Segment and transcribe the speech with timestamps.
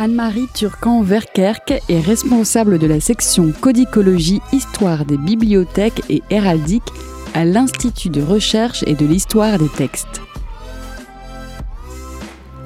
[0.00, 6.84] Anne-Marie Turcan-Verkerk est responsable de la section codicologie, histoire des bibliothèques et héraldique
[7.34, 10.22] à l'Institut de recherche et de l'histoire des textes.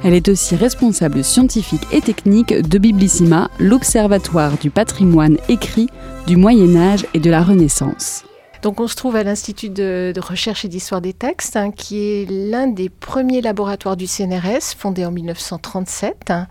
[0.04, 5.88] Elle est aussi responsable scientifique et technique de Biblissima, l'Observatoire du patrimoine écrit
[6.26, 8.24] du Moyen Âge et de la Renaissance.
[8.62, 12.30] Donc on se trouve à l'Institut de, recherche et d'histoire des textes, hein, qui est
[12.30, 16.30] l'un des premiers laboratoires du CNRS, fondé en 1937.
[16.30, 16.46] Hein,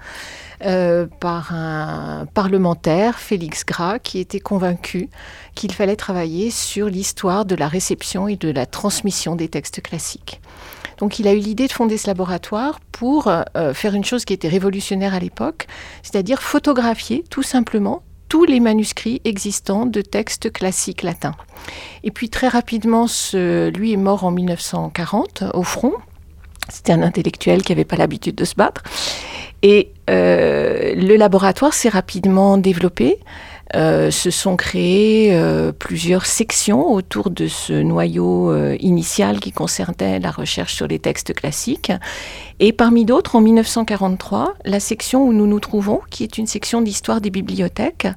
[0.63, 5.09] euh, par un parlementaire, Félix Gras, qui était convaincu
[5.55, 10.39] qu'il fallait travailler sur l'histoire de la réception et de la transmission des textes classiques.
[11.00, 14.34] Donc il a eu l'idée de fonder ce laboratoire pour euh, faire une chose qui
[14.34, 15.66] était révolutionnaire à l'époque,
[16.03, 21.35] c'est-à-dire photographier tout simplement tous les manuscrits existants de textes classiques latins.
[22.05, 25.91] Et puis très rapidement, lui est mort en 1940 au front.
[26.70, 28.84] C'était un intellectuel qui n'avait pas l'habitude de se battre.
[29.64, 33.19] Et euh, le laboratoire s'est rapidement développé.
[33.75, 40.31] Euh, se sont créées euh, plusieurs sections autour de ce noyau initial qui concernait la
[40.31, 41.91] recherche sur les textes classiques.
[42.59, 46.81] Et parmi d'autres, en 1943, la section où nous nous trouvons, qui est une section
[46.81, 48.08] d'histoire des bibliothèques,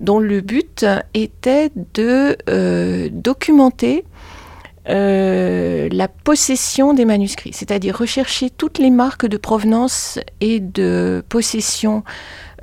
[0.00, 2.36] dont le but était de
[3.10, 4.04] documenter
[4.88, 12.04] euh, la possession des manuscrits, c'est-à-dire rechercher toutes les marques de provenance et de possession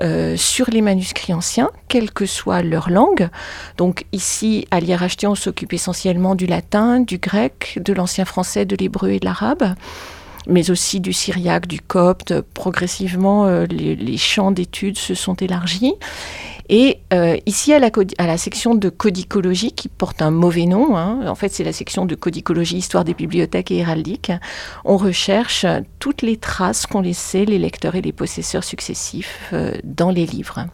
[0.01, 3.29] euh, sur les manuscrits anciens, quelle que soit leur langue.
[3.77, 8.75] Donc ici, à l'IRHT, on s'occupe essentiellement du latin, du grec, de l'ancien français, de
[8.75, 9.75] l'hébreu et de l'arabe
[10.47, 12.41] mais aussi du syriaque, du copte.
[12.53, 15.93] Progressivement, euh, les, champs d'études se sont élargis.
[16.69, 21.35] Et euh, ici, à la, section de codicologie, qui porte un mauvais nom, hein, en
[21.35, 24.31] fait c'est la section de codicologie, histoire des bibliothèques et héraldique,
[24.85, 25.65] on recherche
[25.99, 30.65] toutes les traces qu'ont laissées les lecteurs et les possesseurs successifs euh, dans les livres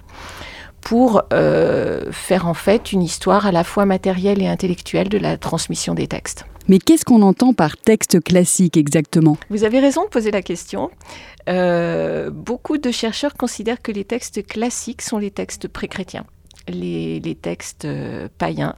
[0.89, 5.37] pour euh, faire en fait une histoire à la fois matérielle et intellectuelle de la
[5.37, 6.45] transmission des textes.
[6.67, 9.37] Mais qu'est-ce qu'on entend par texte classique exactement?
[9.51, 10.89] Vous avez raison de poser la question.
[11.47, 16.25] Euh, beaucoup de chercheurs considèrent que les textes classiques sont les textes pré-chrétiens,
[16.67, 18.73] les, les, textes euh, païens.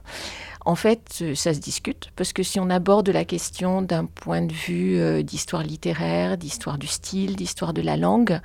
[0.64, 4.42] En fait, euh, ça se discute, parce que si on aborde la question d'un point
[4.42, 8.40] de vue euh, d'histoire littéraire, d'histoire du style, d'histoire de la langue,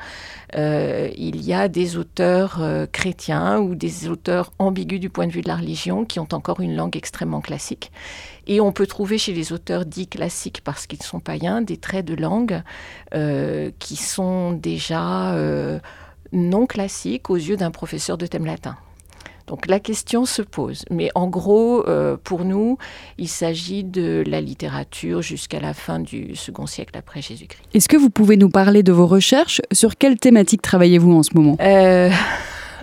[0.55, 2.59] euh, il y a des auteurs
[2.91, 6.59] chrétiens ou des auteurs ambigus du point de vue de la religion qui ont encore
[6.59, 7.91] une langue extrêmement classique.
[8.47, 12.05] Et on peut trouver chez les auteurs dits classiques, parce qu'ils sont païens, des traits
[12.05, 12.63] de langue
[13.79, 15.35] qui sont déjà
[16.31, 18.77] non classiques aux yeux d'un professeur de thème latin.
[19.47, 20.83] Donc la question se pose.
[20.91, 22.77] Mais en gros, euh, pour nous,
[23.17, 27.63] il s'agit de la littérature jusqu'à la fin du second siècle après Jésus-Christ.
[27.73, 29.61] Est-ce que vous pouvez nous parler de vos recherches?
[29.71, 31.57] Sur quelle thématique travaillez-vous en ce moment?
[31.61, 32.09] Euh,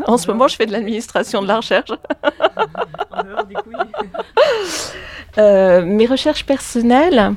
[0.07, 1.89] En ce moment, je fais de l'administration de la recherche.
[5.39, 7.35] euh, mes recherches personnelles,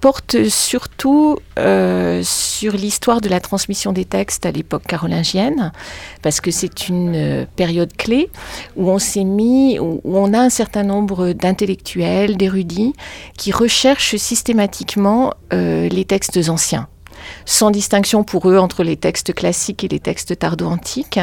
[0.00, 5.72] porte surtout euh, sur l'histoire de la transmission des textes à l'époque carolingienne,
[6.22, 8.30] parce que c'est une euh, période clé
[8.76, 12.94] où on s'est mis, où on a un certain nombre d'intellectuels, d'érudits,
[13.36, 16.88] qui recherchent systématiquement euh, les textes anciens
[17.44, 21.20] sans distinction pour eux entre les textes classiques et les textes tardo-antiques,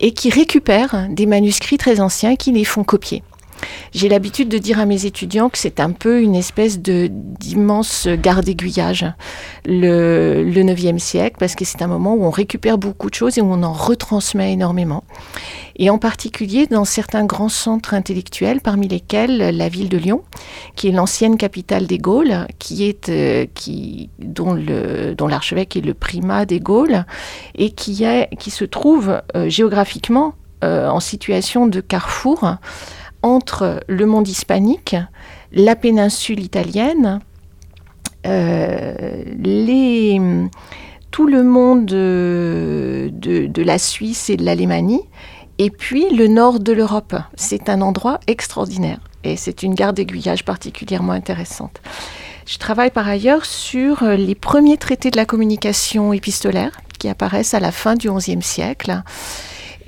[0.00, 3.22] et qui récupèrent des manuscrits très anciens qui les font copier.
[3.92, 8.06] J'ai l'habitude de dire à mes étudiants que c'est un peu une espèce de d'immense
[8.06, 9.06] garde d'aiguillage,
[9.66, 13.38] le, le 9e siècle, parce que c'est un moment où on récupère beaucoup de choses
[13.38, 15.04] et où on en retransmet énormément.
[15.78, 20.22] Et en particulier dans certains grands centres intellectuels, parmi lesquels la ville de Lyon,
[20.74, 25.80] qui est l'ancienne capitale des Gaules, qui est, euh, qui, dont, le, dont l'archevêque est
[25.80, 27.04] le primat des Gaules,
[27.54, 32.56] et qui, est, qui se trouve euh, géographiquement euh, en situation de carrefour
[33.22, 34.96] entre le monde hispanique,
[35.52, 37.20] la péninsule italienne,
[38.26, 39.24] euh,
[41.10, 45.00] tout le monde de, de, la Suisse et de l'Allemagne,
[45.58, 47.16] et puis le nord de l'Europe.
[47.34, 51.80] C'est un endroit extraordinaire et c'est une gare d'aiguillage particulièrement intéressante.
[52.46, 57.60] Je travaille par ailleurs sur les premiers traités de la communication épistolaire qui apparaissent à
[57.60, 59.02] la fin du XIe siècle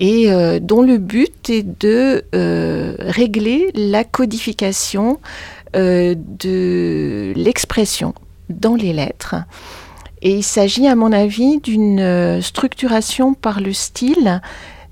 [0.01, 5.21] et euh, dont le but est de euh, régler la codification
[5.77, 8.15] euh, de l'expression
[8.49, 9.37] dans les lettres.
[10.23, 14.43] Et il s'agit, à mon avis, d'une structuration par le style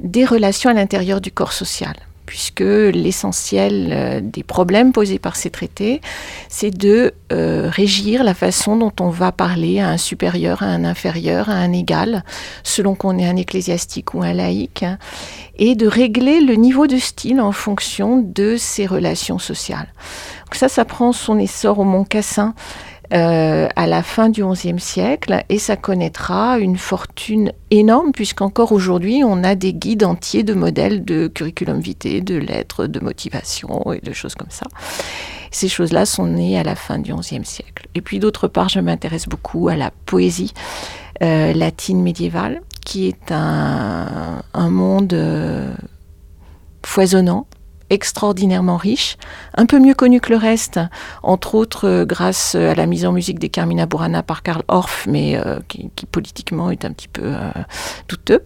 [0.01, 1.95] des relations à l'intérieur du corps social.
[2.29, 6.03] Puisque l'essentiel euh, des problèmes posés par ces traités,
[6.51, 10.85] c'est de euh, régir la façon dont on va parler à un supérieur, à un
[10.85, 12.25] inférieur, à un égal,
[12.65, 14.85] selon qu'on est un ecclésiastique ou un laïc,
[15.57, 19.89] et de régler le niveau de style en fonction de ces relations sociales.
[20.45, 22.55] Donc ça, ça prend son essor au Mont Cassin
[23.15, 29.23] euh, à la fin du XIe siècle et ça connaîtra une fortune énorme puisqu'encore aujourd'hui
[29.25, 34.01] on a des guides entiers de modèles de curriculum vitae, de lettres, de motivation et
[34.01, 34.67] de choses comme ça.
[35.51, 37.89] Ces choses-là sont nées à la fin du XIe siècle.
[37.95, 40.53] Et puis d'autre part, je m'intéresse beaucoup à la poésie
[41.23, 45.75] euh, latine médiévale qui est un, monde euh,
[46.85, 47.47] foisonnant
[47.91, 49.17] extraordinairement riche,
[49.55, 50.81] un peu mieux connu que le reste,
[51.23, 55.07] entre autres euh, grâce à la mise en musique des Carmina Burana par Karl Orff,
[55.09, 57.51] mais euh, qui, politiquement est un petit peu euh,
[58.09, 58.43] douteux.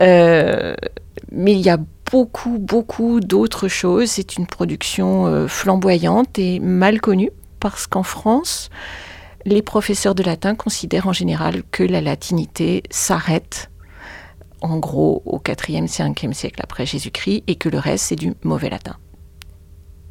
[0.00, 1.78] mais il y a
[2.10, 4.10] beaucoup, beaucoup d'autres choses.
[4.10, 8.68] C'est une production flamboyante et mal connue, parce qu'en France,
[9.44, 13.70] les professeurs de latin considèrent en général que la latinité s'arrête
[14.62, 18.70] en gros au 4e, 5e siècle après Jésus-Christ et que le reste c'est du mauvais
[18.70, 18.96] latin.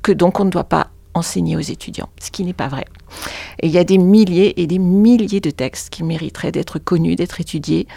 [0.03, 2.85] Que donc on ne doit pas enseigner aux étudiants, ce qui n'est pas vrai.
[3.61, 7.15] Et il y a des milliers et des milliers de textes qui mériteraient d'être connus,
[7.15, 7.87] d'être étudiés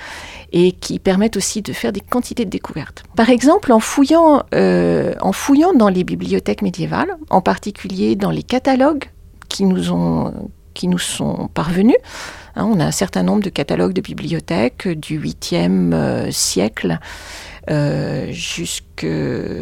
[0.53, 3.05] et qui permettent aussi de faire des quantités de découvertes.
[3.17, 8.43] Par exemple, en fouillant, euh, en fouillant dans les bibliothèques médiévales, en particulier dans les
[8.43, 9.05] catalogues
[9.49, 10.33] qui nous, ont,
[10.75, 11.97] qui nous sont parvenus,
[12.57, 17.01] Hein, on a un certain nombre de catalogues de bibliothèques du 8e euh, siècle
[17.71, 19.07] euh, jusque,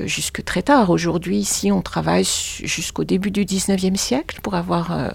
[0.04, 0.90] jusque très tard.
[0.90, 5.08] Aujourd'hui, ici, on travaille jusqu'au début du 19e siècle pour, avoir, euh,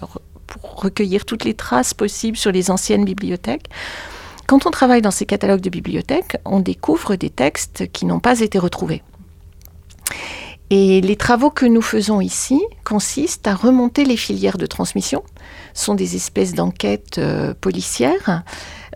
[0.46, 3.68] pour recueillir toutes les traces possibles sur les anciennes bibliothèques.
[4.48, 8.40] Quand on travaille dans ces catalogues de bibliothèques, on découvre des textes qui n'ont pas
[8.40, 9.02] été retrouvés.
[10.70, 15.22] Et les travaux que nous faisons ici consistent à remonter les filières de transmission.
[15.72, 18.42] Ce sont des espèces d'enquêtes euh, policières,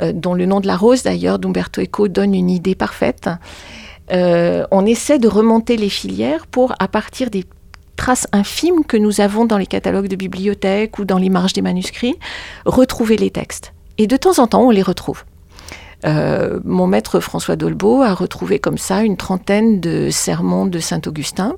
[0.02, 3.30] euh, dont le nom de la rose d'ailleurs d'Umberto Eco donne une idée parfaite.
[4.12, 7.44] Euh, on essaie de remonter les filières pour, à partir des
[7.96, 11.62] traces infimes que nous avons dans les catalogues de bibliothèques ou dans les marges des
[11.62, 12.16] manuscrits,
[12.66, 13.72] retrouver les textes.
[13.96, 15.24] Et de temps en temps, on les retrouve.
[16.04, 21.56] Euh, mon maître François Dolbeau a retrouvé comme ça une trentaine de sermons de Saint-Augustin,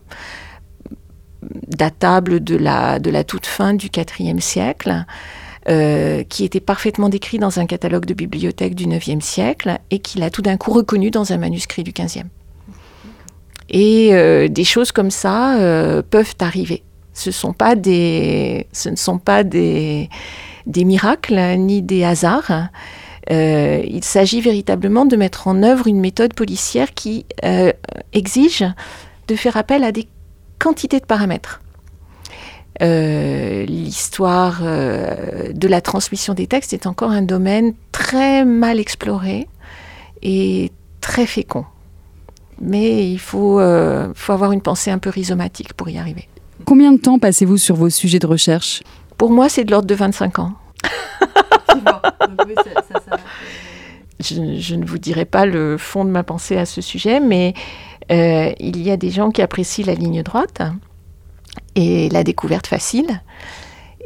[1.69, 3.89] datables de la, toute fin du
[4.19, 5.05] IVe siècle,
[5.69, 10.23] euh, qui étaient parfaitement décrits dans un catalogue de bibliothèque du IXe siècle et qu'il
[10.23, 12.25] a tout d'un coup reconnu dans un manuscrit du XVe.
[13.71, 15.57] Et euh, des choses comme ça
[16.11, 16.83] peuvent arriver.
[17.15, 18.67] Ce, ne sont pas des
[20.67, 22.69] miracles ni des hasards.
[23.31, 27.73] Euh, il s'agit véritablement de mettre en œuvre une méthode policière qui euh,
[28.13, 28.65] exige
[29.29, 30.09] de faire appel à des
[30.59, 31.63] quantités de paramètres.
[32.83, 39.49] Euh, l'histoire de la transmission des textes est encore un domaine très mal exploré
[40.23, 40.71] et
[41.01, 41.65] très fécond.
[42.61, 43.61] Mais il faut,
[44.15, 46.29] faut avoir une pensée un peu rhizomatique pour y arriver.
[46.65, 48.83] Combien de temps passez-vous sur vos sujets de recherche?
[49.19, 50.53] Pour moi, c'est de l'ordre de 25 ans.
[54.21, 57.55] Je, ne vous dirai pas le fond de ma pensée à ce sujet, mais
[58.11, 60.63] euh, il y a des gens qui apprécient la ligne droite
[61.75, 63.23] et la découverte facile.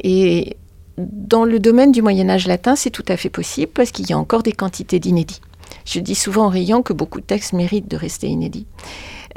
[0.03, 0.57] Et
[0.97, 4.13] dans le domaine du Moyen Âge latin, c'est tout à fait possible parce qu'il y
[4.13, 5.41] a encore des quantités d'inédits.
[5.85, 8.67] Je dis souvent en riant que beaucoup de textes méritent de rester inédits.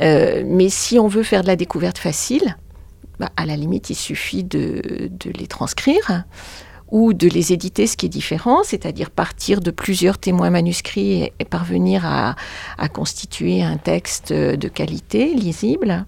[0.00, 2.56] Euh, mais si on veut faire de la découverte facile,
[3.18, 6.24] bah, à la limite, il suffit de, de les transcrire
[6.92, 11.44] ou de les éditer, ce qui est différent, c'est-à-dire partir de plusieurs témoins manuscrits et,
[11.46, 12.36] parvenir à,
[12.92, 16.04] constituer un texte de qualité, lisible.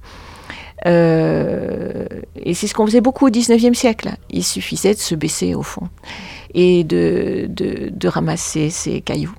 [0.87, 4.11] Euh, et c'est ce qu'on faisait beaucoup au XIXe siècle.
[4.29, 5.89] Il suffisait de se baisser au fond
[6.53, 9.35] et de, de, ramasser ces cailloux.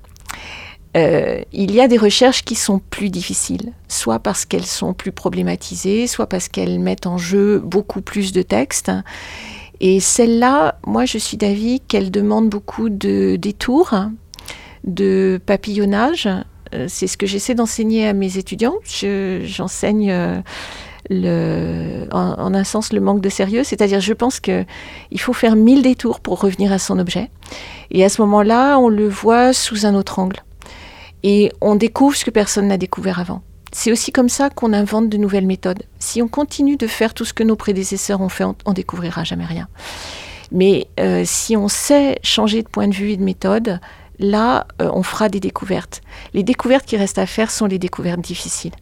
[0.96, 5.12] Euh, il y a des recherches qui sont plus difficiles, soit parce qu'elles sont plus
[5.12, 8.90] problématisées, soit parce qu'elles mettent en jeu beaucoup plus de textes.
[9.80, 13.94] Et celle-là, moi, je suis d'avis qu'elle demande beaucoup de détours,
[14.84, 16.28] de papillonnage.
[16.74, 18.76] Euh, c'est ce que j'essaie d'enseigner à mes étudiants.
[18.84, 20.40] J'enseigne euh,
[21.10, 24.66] le, en, un sens le manque de sérieux, c'est-à-dire je pense qu'il
[25.18, 27.30] faut faire mille détours pour revenir à son objet.
[27.90, 30.42] Et à ce moment-là, on le voit sous un autre angle.
[31.22, 33.42] Et on découvre ce que personne n'a découvert avant.
[33.78, 35.82] C'est aussi comme ça qu'on invente de nouvelles méthodes.
[35.98, 39.44] Si on continue de faire tout ce que nos prédécesseurs ont fait, on, découvrira jamais
[39.44, 39.68] rien.
[40.50, 43.78] Mais euh, si on sait changer de point de vue et de méthode,
[44.18, 46.00] là, euh, on fera des découvertes.
[46.32, 48.72] Les découvertes qui restent à faire sont les découvertes difficiles.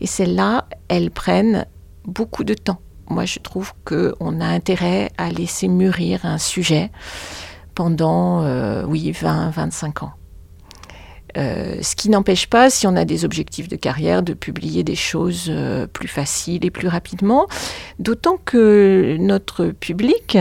[0.00, 1.66] Et celles-là, elles prennent
[2.04, 2.78] beaucoup de temps.
[3.08, 6.92] Moi, je trouve qu'on a intérêt à laisser mûrir un sujet
[7.74, 10.12] pendant, euh, oui, 20, 25 ans.
[11.36, 14.96] Euh, ce qui n'empêche pas, si on a des objectifs de carrière, de publier des
[14.96, 17.46] choses euh, plus faciles et plus rapidement,
[17.98, 20.38] d'autant que notre public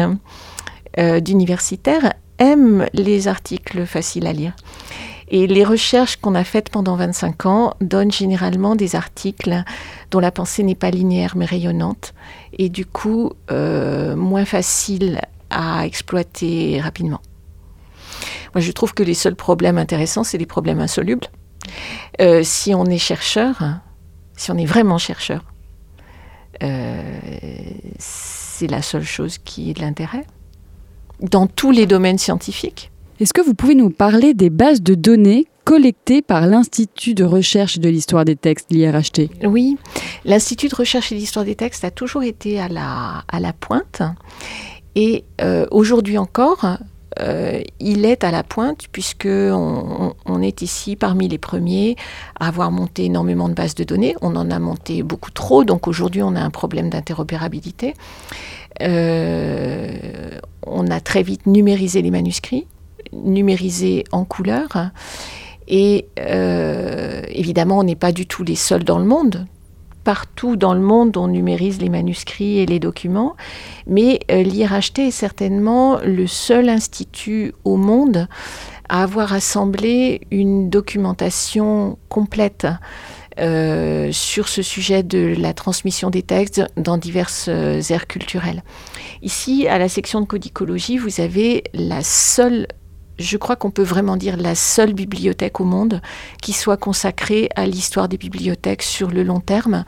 [1.21, 4.55] d'universitaires aime les articles faciles à lire.
[5.29, 9.63] Et les recherches qu'on a faites pendant 25 ans donnent généralement des articles
[10.09, 12.13] dont la pensée n'est pas linéaire mais rayonnante
[12.57, 17.21] et du coup euh, moins facile à exploiter rapidement.
[18.53, 21.27] Moi, je trouve que les seuls problèmes intéressants, c'est les problèmes insolubles.
[22.21, 23.61] Euh, si on est chercheur,
[24.35, 25.43] si on est vraiment chercheur,
[26.63, 27.19] euh,
[27.99, 30.25] c'est la seule chose qui est de l'intérêt.
[31.19, 35.47] Dans tous les domaines scientifiques, est-ce que vous pouvez nous parler des bases de données
[35.63, 39.77] collectées par l'Institut de recherche de l'histoire des textes, l'IRHT Oui,
[40.23, 44.03] l'Institut de recherche et l'histoire des textes a toujours été à la, à la pointe.
[44.95, 46.77] Et euh, aujourd'hui encore,
[47.19, 51.95] euh, il est à la pointe puisque on, est ici parmi les premiers
[52.39, 54.15] à avoir monté énormément de bases de données.
[54.21, 57.95] On en a monté beaucoup trop, donc aujourd'hui on a un problème d'interopérabilité.
[58.81, 60.29] Euh,
[60.65, 62.67] on a très vite numérisé les manuscrits
[63.13, 64.91] numérisé en couleur.
[65.67, 69.45] Et euh, évidemment, on n'est pas du tout les seuls dans le monde.
[70.07, 73.35] Partout dans le monde, on numérise les manuscrits et les documents,
[73.87, 78.29] mais euh, l'IRHT est certainement le seul institut au monde
[78.87, 82.67] à avoir assemblé une documentation complète
[83.37, 88.63] euh, sur ce sujet de la transmission des textes dans diverses aires culturelles.
[89.23, 92.67] Ici, à la section de codicologie, vous avez la seule
[93.19, 96.01] je crois qu'on peut vraiment dire la seule bibliothèque au monde
[96.41, 99.83] qui soit consacrée à l'histoire des bibliothèques sur le long terme,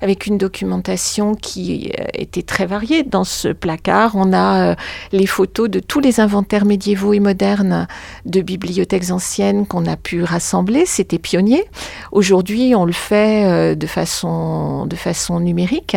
[0.00, 3.02] avec une documentation qui euh, était très variée.
[3.02, 4.74] Dans ce placard, on a euh,
[5.12, 7.86] les photos de tous les inventaires médiévaux et modernes
[8.24, 10.86] de bibliothèques anciennes qu'on a pu rassembler.
[10.86, 11.64] C'était pionnier.
[12.12, 15.96] Aujourd'hui, on le fait euh, de façon, de façon numérique.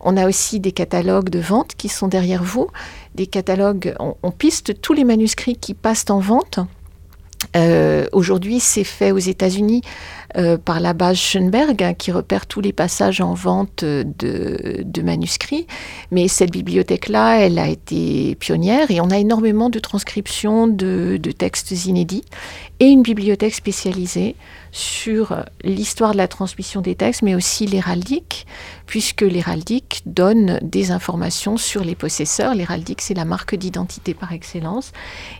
[0.00, 2.68] On a aussi des catalogues de vente qui sont derrière vous
[3.14, 6.58] des catalogues, on, piste tous les manuscrits qui passent en vente.
[7.56, 9.82] Euh, aujourd'hui, c'est fait aux États-Unis
[10.36, 15.66] euh, par la base Schoenberg, hein, qui repère tous les passages en vente de, manuscrits.
[16.10, 21.86] Mais cette bibliothèque-là, elle a été pionnière et on a énormément de transcriptions de, textes
[21.86, 22.24] inédits
[22.80, 24.34] et une bibliothèque spécialisée
[24.72, 28.44] sur l'histoire de la transmission des textes, mais aussi l'héraldique,
[28.86, 32.56] puisque l'héraldique donne des informations sur les possesseurs.
[32.56, 34.92] L'héraldique, c'est la marque d'identité par excellence.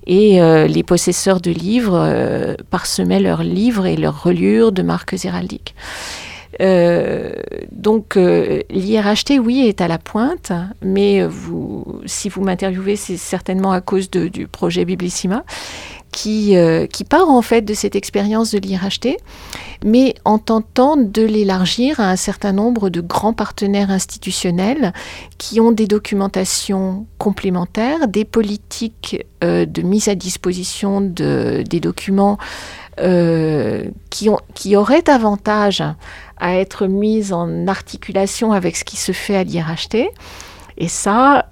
[0.07, 5.25] Et euh, les possesseurs de livres euh, parsemaient leurs livres et leurs reliures de marques
[5.25, 5.75] héraldiques.
[6.61, 7.33] Euh,
[7.73, 11.21] donc l'IRHT, oui, est à la pointe, mais
[12.07, 15.45] si vous m'interviewez, c'est certainement à cause du projet Biblissima
[16.15, 19.17] qui, euh, qui part en fait de cette expérience de l'IRHT,
[19.85, 24.93] mais en tentant de l'élargir à un certain nombre de grands partenaires institutionnels
[25.39, 32.39] qui ont des documentations complémentaires, des politiques euh, de mise à disposition de, des documents
[33.01, 35.83] euh, qui, ont, qui auraient avantage
[36.39, 40.11] à être mises en articulation avec ce qui se fait à l'IRHT.
[40.77, 41.47] Et ça,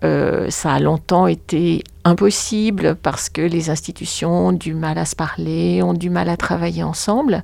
[0.49, 5.83] ça a longtemps été impossible parce que les institutions ont du mal à se parler,
[5.83, 7.43] ont du mal à travailler ensemble.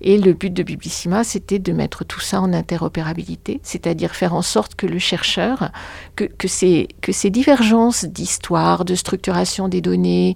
[0.00, 4.42] Et le but de Biblissima, c'était de mettre tout ça en interopérabilité, c'est-à-dire faire en
[4.42, 5.70] sorte que le chercheur,
[6.16, 6.88] que, ces,
[7.30, 10.34] divergences d'histoire, de structuration des données,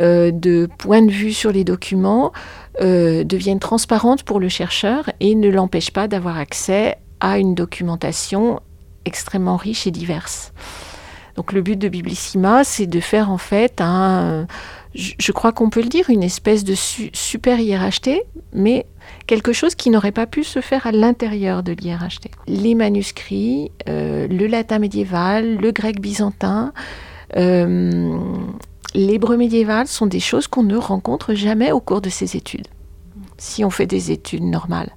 [0.00, 2.32] euh, de point de vue sur les documents,
[2.80, 8.60] euh, deviennent transparentes pour le chercheur et ne l'empêchent pas d'avoir accès à une documentation
[9.04, 10.52] extrêmement riche et diverse.
[11.36, 14.46] Donc le but de Biblissima, c'est de faire en fait un,
[14.94, 18.22] je, crois qu'on peut le dire, une espèce de super IRHT,
[18.52, 18.86] mais
[19.26, 22.30] quelque chose qui n'aurait pas pu se faire à l'intérieur de l'IRHT.
[22.46, 26.72] Les manuscrits, euh, le latin médiéval, le grec byzantin,
[27.36, 28.16] euh,
[28.94, 32.68] l'hébreu médiéval sont des choses qu'on ne rencontre jamais au cours de ces études,
[33.36, 34.90] si on fait des études normales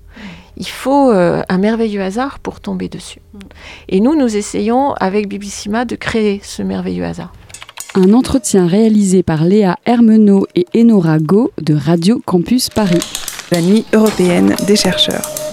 [0.57, 3.21] il faut euh, un merveilleux hasard pour tomber dessus.
[3.33, 3.37] Mm.
[3.89, 7.31] Et nous, nous essayons avec Bibissima de créer ce merveilleux hasard.
[7.95, 13.01] Un entretien réalisé par Léa Hermenot et Enora Go de Radio Campus Paris.
[13.51, 15.46] La nuit européenne des chercheurs.